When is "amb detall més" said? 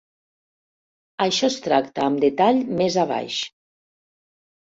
2.07-2.97